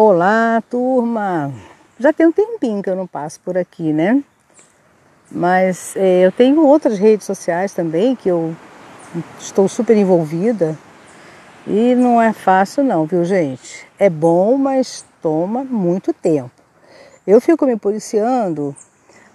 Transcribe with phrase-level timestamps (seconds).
[0.00, 1.52] Olá, turma!
[1.98, 4.22] Já tem um tempinho que eu não passo por aqui, né?
[5.28, 8.54] Mas é, eu tenho outras redes sociais também que eu
[9.40, 10.78] estou super envolvida
[11.66, 13.88] e não é fácil não, viu gente?
[13.98, 16.52] É bom, mas toma muito tempo.
[17.26, 18.76] Eu fico me policiando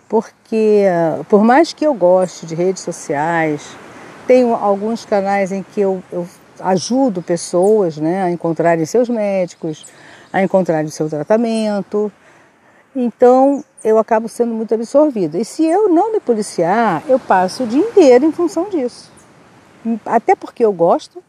[0.07, 0.85] porque,
[1.27, 3.67] por mais que eu goste de redes sociais,
[4.25, 6.25] tenho alguns canais em que eu, eu
[6.61, 9.85] ajudo pessoas né, a encontrarem seus médicos,
[10.33, 12.11] a encontrarem seu tratamento.
[12.95, 15.37] Então eu acabo sendo muito absorvida.
[15.37, 19.11] E se eu não me policiar, eu passo o dia inteiro em função disso.
[20.05, 21.23] Até porque eu gosto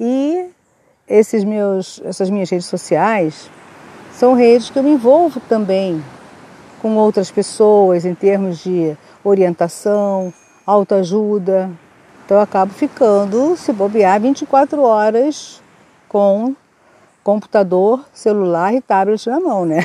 [0.00, 0.46] e
[1.06, 3.48] esses meus, essas minhas redes sociais
[4.12, 6.02] são redes que eu me envolvo também
[6.82, 10.32] com outras pessoas em termos de orientação,
[10.66, 11.70] autoajuda.
[12.24, 15.62] Então eu acabo ficando, se bobear, 24 horas
[16.08, 16.54] com
[17.28, 19.84] computador, celular e tablet na mão, né?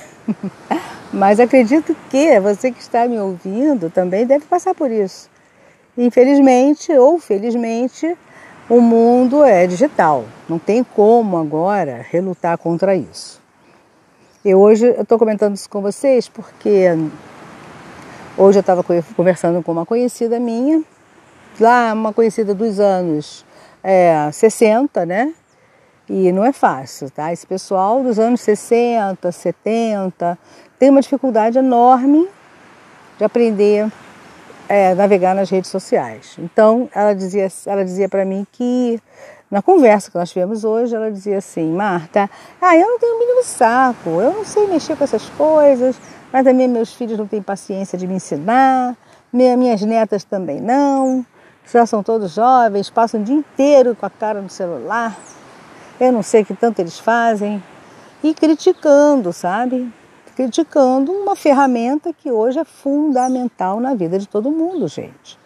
[1.11, 5.29] Mas acredito que você que está me ouvindo também deve passar por isso.
[5.97, 8.17] Infelizmente ou felizmente,
[8.69, 10.23] o mundo é digital.
[10.47, 13.41] Não tem como agora relutar contra isso.
[14.45, 16.85] Eu hoje estou comentando isso com vocês porque
[18.37, 18.85] hoje eu estava
[19.17, 20.81] conversando com uma conhecida minha,
[21.59, 23.45] lá uma conhecida dos anos
[23.83, 25.33] é, 60, né?
[26.09, 27.31] E não é fácil, tá?
[27.31, 30.37] Esse pessoal dos anos 60, 70
[30.77, 32.27] tem uma dificuldade enorme
[33.17, 33.89] de aprender
[34.67, 36.35] é, navegar nas redes sociais.
[36.37, 38.99] Então, ela dizia, ela dizia para mim que,
[39.49, 42.29] na conversa que nós tivemos hoje, ela dizia assim: Marta,
[42.61, 45.95] ah, eu não tenho o mínimo saco, eu não sei mexer com essas coisas,
[46.31, 48.97] mas também meus filhos não têm paciência de me ensinar,
[49.31, 51.25] minhas netas também não,
[51.71, 55.17] já são todos jovens, passam o dia inteiro com a cara no celular,
[55.99, 57.61] eu não sei o que tanto eles fazem,
[58.23, 59.91] e criticando, sabe?
[60.35, 65.37] criticando uma ferramenta que hoje é fundamental na vida de todo mundo, gente.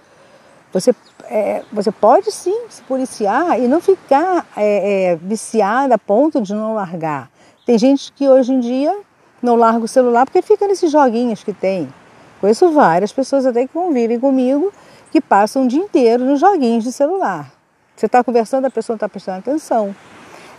[0.71, 0.93] Você,
[1.25, 6.53] é, você pode sim se policiar e não ficar é, é, viciada a ponto de
[6.53, 7.29] não largar.
[7.65, 8.97] Tem gente que hoje em dia
[9.41, 11.91] não larga o celular porque fica nesses joguinhos que tem.
[12.39, 14.71] Conheço várias pessoas até que convivem comigo
[15.11, 17.51] que passam o dia inteiro nos joguinhos de celular.
[17.95, 19.95] Você está conversando, a pessoa não está prestando atenção.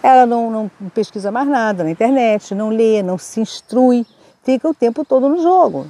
[0.02, 4.06] Ela não, não pesquisa mais nada na internet, não lê, não se instrui
[4.48, 5.86] fica o tempo todo no jogo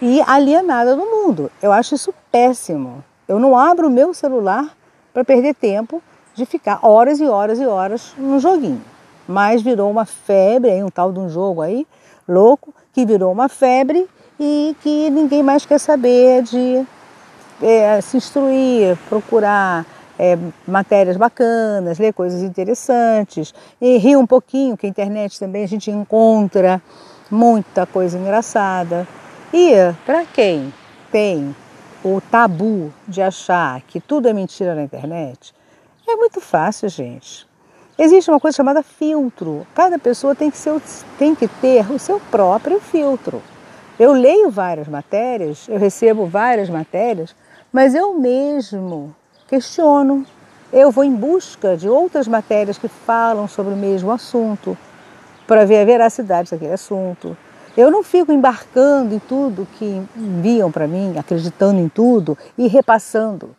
[0.00, 1.50] e alienada do mundo.
[1.60, 3.04] Eu acho isso péssimo.
[3.26, 4.74] Eu não abro o meu celular
[5.12, 6.02] para perder tempo
[6.34, 8.82] de ficar horas e horas e horas no joguinho.
[9.26, 11.86] Mas virou uma febre, aí, um tal de um jogo aí,
[12.26, 14.08] louco, que virou uma febre
[14.40, 16.86] e que ninguém mais quer saber de
[17.60, 19.84] é, se instruir, procurar
[20.18, 20.36] é,
[20.66, 25.90] matérias bacanas, ler coisas interessantes e rir um pouquinho, que a internet também a gente
[25.90, 26.82] encontra
[27.30, 29.06] muita coisa engraçada.
[29.52, 29.72] E
[30.04, 30.72] para quem
[31.12, 31.54] tem
[32.04, 35.54] o tabu de achar que tudo é mentira na internet,
[36.06, 37.46] é muito fácil, gente.
[37.98, 39.66] Existe uma coisa chamada filtro.
[39.74, 40.80] Cada pessoa tem que, ser,
[41.18, 43.42] tem que ter o seu próprio filtro.
[43.98, 47.34] Eu leio várias matérias, eu recebo várias matérias,
[47.72, 49.14] mas eu mesmo
[49.48, 50.24] questiono.
[50.70, 54.76] Eu vou em busca de outras matérias que falam sobre o mesmo assunto
[55.46, 57.36] para ver a veracidade daquele assunto.
[57.74, 63.56] Eu não fico embarcando em tudo que enviam para mim, acreditando em tudo e repassando.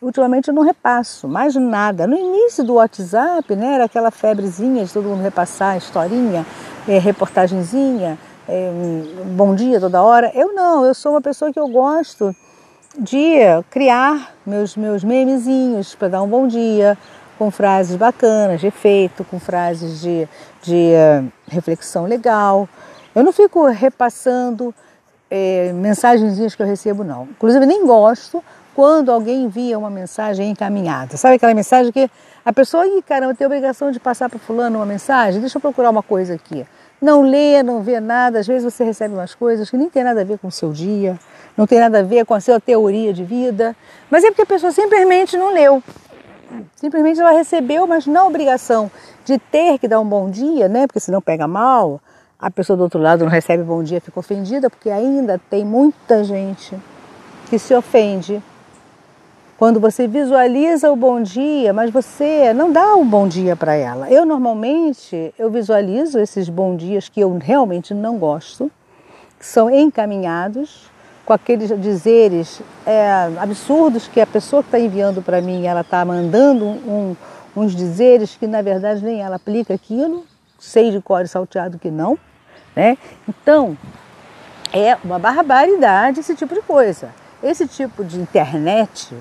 [0.00, 2.06] Ultimamente eu não repasso mais nada.
[2.06, 6.46] No início do WhatsApp, né, era aquela febrezinha de todo mundo repassar historinha,
[6.88, 8.18] é, reportagenzinha,
[8.48, 8.70] é,
[9.36, 10.32] bom dia toda hora.
[10.34, 12.34] Eu não, eu sou uma pessoa que eu gosto
[12.98, 13.38] de
[13.70, 16.98] criar meus, meus memezinhos para dar um bom dia,
[17.38, 20.28] com frases bacanas, de efeito, com frases de,
[20.62, 22.68] de uh, reflexão legal.
[23.14, 24.74] Eu não fico repassando
[25.30, 27.24] é, mensagenzinhas que eu recebo, não.
[27.30, 28.42] Inclusive, nem gosto
[28.74, 31.16] quando alguém envia uma mensagem encaminhada.
[31.16, 32.10] Sabe aquela mensagem que
[32.44, 35.40] a pessoa, Ih, caramba, tem obrigação de passar para fulano uma mensagem?
[35.40, 36.66] Deixa eu procurar uma coisa aqui.
[37.00, 38.40] Não lê, não vê nada.
[38.40, 40.72] Às vezes você recebe umas coisas que nem tem nada a ver com o seu
[40.72, 41.18] dia,
[41.56, 43.74] não tem nada a ver com a sua teoria de vida,
[44.10, 45.82] mas é porque a pessoa simplesmente não leu.
[46.76, 48.90] Simplesmente ela recebeu, mas não a obrigação
[49.24, 50.86] de ter que dar um bom dia, né?
[50.86, 52.00] Porque senão pega mal.
[52.38, 56.22] A pessoa do outro lado não recebe bom dia, fica ofendida, porque ainda tem muita
[56.22, 56.76] gente
[57.50, 58.42] que se ofende
[59.58, 64.08] quando você visualiza o bom dia, mas você não dá um bom dia para ela.
[64.08, 68.70] Eu normalmente eu visualizo esses bons dias que eu realmente não gosto,
[69.36, 70.88] que são encaminhados
[71.26, 76.04] com aqueles dizeres é, absurdos que a pessoa que está enviando para mim, ela está
[76.04, 77.16] mandando um,
[77.56, 80.24] uns dizeres que na verdade nem ela aplica aquilo.
[80.56, 82.16] sei de cor salteado que não,
[82.76, 82.96] né?
[83.28, 83.76] Então,
[84.72, 87.10] é uma barbaridade esse tipo de coisa.
[87.42, 89.14] Esse tipo de internet,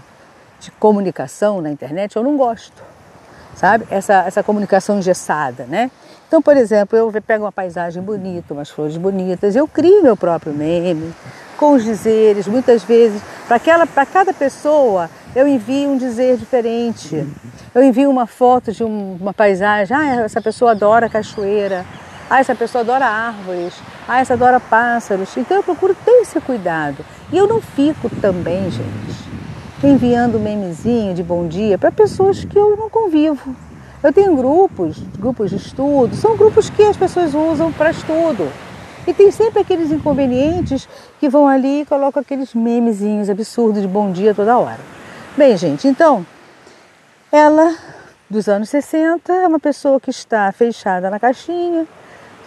[0.60, 2.84] de comunicação na internet, eu não gosto,
[3.56, 3.86] sabe?
[3.90, 5.92] Essa, essa comunicação engessada, né?
[6.28, 10.54] Então, por exemplo, eu pego uma paisagem bonita, umas flores bonitas, eu crio meu próprio
[10.54, 11.14] meme,
[11.56, 17.28] com os dizeres, muitas vezes, para cada pessoa eu envio um dizer diferente.
[17.74, 21.86] Eu envio uma foto de um, uma paisagem, ah, essa pessoa adora cachoeira,
[22.30, 23.74] ah, essa pessoa adora árvores,
[24.08, 25.36] ah, essa adora pássaros.
[25.38, 27.06] Então eu procuro ter esse cuidado.
[27.32, 29.37] E eu não fico também, gente,
[29.84, 33.56] enviando memezinho de bom dia para pessoas que eu não convivo.
[34.02, 38.52] Eu tenho grupos, grupos de estudo, são grupos que as pessoas usam para estudo.
[39.06, 40.88] E tem sempre aqueles inconvenientes
[41.20, 44.80] que vão ali e colocam aqueles memezinhos absurdos de bom dia toda hora.
[45.38, 46.26] Bem, gente, então,
[47.32, 47.76] ela,
[48.30, 51.86] dos anos 60, é uma pessoa que está fechada na caixinha,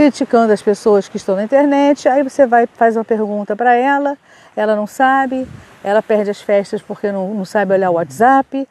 [0.01, 2.09] criticando as pessoas que estão na internet.
[2.09, 4.17] Aí você vai faz uma pergunta para ela,
[4.57, 5.47] ela não sabe,
[5.85, 8.67] ela perde as festas porque não, não sabe olhar o WhatsApp,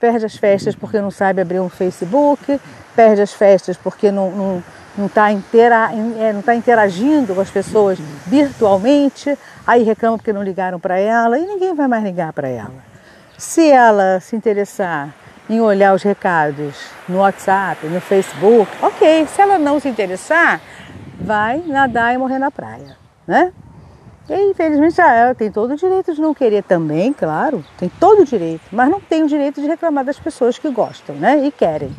[0.00, 2.60] perde as festas porque não sabe abrir um Facebook,
[2.96, 4.64] perde as festas porque não, não
[4.98, 10.42] não está intera, é, não tá interagindo com as pessoas virtualmente, aí reclama porque não
[10.42, 12.74] ligaram para ela e ninguém vai mais ligar para ela.
[13.38, 15.14] Se ela se interessar
[15.52, 16.74] em olhar os recados
[17.08, 19.26] no WhatsApp, no Facebook, ok.
[19.26, 20.60] Se ela não se interessar,
[21.20, 22.96] vai nadar e morrer na praia,
[23.26, 23.52] né?
[24.30, 28.24] E infelizmente ela tem todo o direito de não querer também, claro, tem todo o
[28.24, 31.44] direito, mas não tem o direito de reclamar das pessoas que gostam, né?
[31.44, 31.94] E querem.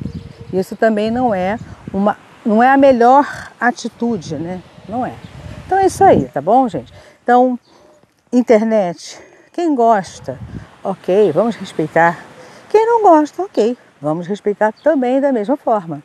[0.52, 1.60] Isso também não é
[1.94, 3.26] uma não é a melhor
[3.60, 4.62] atitude, né?
[4.90, 5.14] Não é.
[5.66, 6.92] Então é isso aí, tá bom, gente?
[7.24, 7.58] Então,
[8.32, 9.18] internet,
[9.54, 10.38] quem gosta,
[10.84, 12.33] ok, vamos respeitar.
[12.84, 16.04] Quem não gosta, ok, vamos respeitar também da mesma forma.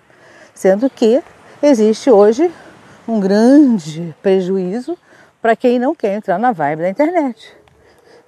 [0.54, 1.20] Sendo que
[1.60, 2.54] existe hoje
[3.08, 4.96] um grande prejuízo
[5.42, 7.52] para quem não quer entrar na vibe da internet.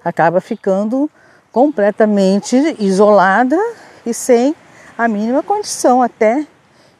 [0.03, 1.09] Acaba ficando
[1.49, 3.57] completamente isolada
[4.05, 4.53] e sem
[4.97, 6.45] a mínima condição até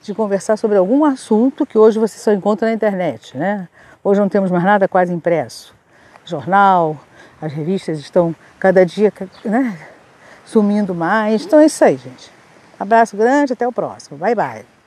[0.01, 3.67] de conversar sobre algum assunto que hoje você só encontra na internet, né?
[4.01, 5.75] Hoje não temos mais nada quase impresso.
[6.23, 6.95] Jornal,
[7.41, 9.11] as revistas estão cada dia
[9.43, 9.77] né,
[10.51, 11.45] sumindo mais.
[11.45, 12.31] Então é isso aí, gente.
[12.79, 14.17] Abraço grande, até o próximo.
[14.17, 14.80] Bye, bye.